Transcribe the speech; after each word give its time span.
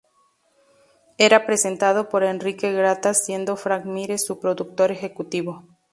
Era 1.19 1.45
presentado 1.45 2.09
por 2.09 2.23
Enrique 2.23 2.73
Gratas, 2.73 3.23
siendo 3.23 3.55
Fran 3.55 3.93
Mires 3.93 4.25
su 4.25 4.39
productor 4.39 4.91
ejecutivo. 4.91 5.63